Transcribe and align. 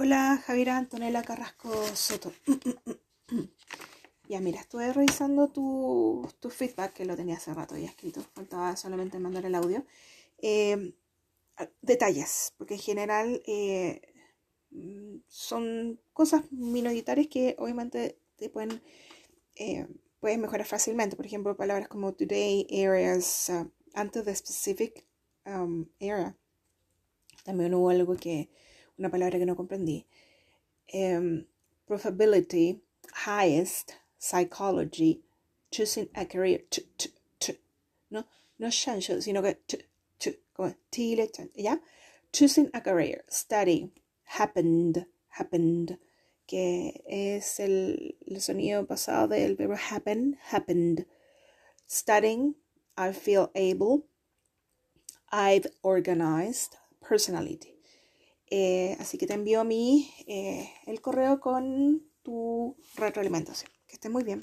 Hola, 0.00 0.40
Javiera 0.46 0.76
Antonella 0.76 1.24
Carrasco 1.24 1.72
Soto. 1.96 2.32
ya, 4.28 4.40
mira, 4.40 4.60
estuve 4.60 4.92
revisando 4.92 5.48
tu, 5.48 6.24
tu, 6.38 6.50
feedback, 6.50 6.92
que 6.92 7.04
lo 7.04 7.16
tenía 7.16 7.36
hace 7.36 7.52
rato 7.52 7.76
ya 7.76 7.88
escrito, 7.88 8.22
faltaba 8.32 8.76
solamente 8.76 9.18
mandar 9.18 9.44
el 9.44 9.56
audio. 9.56 9.84
Eh, 10.40 10.94
detalles, 11.82 12.54
porque 12.58 12.74
en 12.74 12.80
general 12.80 13.42
eh, 13.44 14.00
son 15.26 16.00
cosas 16.12 16.44
minoritarias 16.52 17.26
que 17.26 17.56
obviamente 17.58 18.20
te 18.36 18.50
pueden, 18.50 18.80
eh, 19.56 19.88
mejorar 20.22 20.64
fácilmente. 20.64 21.16
Por 21.16 21.26
ejemplo, 21.26 21.56
palabras 21.56 21.88
como 21.88 22.14
today, 22.14 22.68
areas, 22.86 23.50
uh, 23.50 23.68
antes 23.94 24.24
de 24.24 24.36
specific 24.36 25.04
um, 25.44 25.86
area. 26.00 26.36
También 27.42 27.74
hubo 27.74 27.90
algo 27.90 28.14
que 28.14 28.48
una 28.98 29.10
palabra 29.10 29.38
que 29.38 29.46
no 29.46 29.56
comprendí. 29.56 30.04
Um, 30.92 31.46
highest, 33.26 33.94
psychology, 34.18 35.22
choosing 35.70 36.08
a 36.14 36.24
career, 36.24 36.60
t, 36.70 36.82
t, 36.96 37.10
t, 37.38 37.58
no, 38.10 38.24
no 38.58 38.68
chancho, 38.68 39.22
sino 39.22 39.42
que 39.42 39.54
t, 39.66 39.78
t, 40.18 40.38
como 40.54 40.74
¿ya? 41.54 41.78
Choosing 42.32 42.70
a 42.74 42.80
career, 42.80 43.24
study, 43.28 43.90
happened, 44.24 45.06
happened, 45.38 45.98
que 46.46 47.02
es 47.06 47.60
el, 47.60 48.16
el 48.26 48.40
sonido 48.40 48.86
pasado 48.86 49.28
del 49.28 49.54
verbo 49.54 49.76
happen, 49.76 50.36
happened. 50.50 51.06
Studying, 51.86 52.54
I 52.96 53.12
feel 53.12 53.50
able, 53.54 54.04
I've 55.30 55.66
organized, 55.82 56.76
personality. 57.00 57.77
Eh, 58.50 58.96
así 59.00 59.18
que 59.18 59.26
te 59.26 59.34
envío 59.34 59.60
mí 59.64 60.12
eh, 60.26 60.70
el 60.86 61.00
correo 61.00 61.40
con 61.40 62.02
tu 62.22 62.76
retroalimentación. 62.96 63.70
Que 63.86 63.94
esté 63.94 64.08
muy 64.08 64.24
bien. 64.24 64.36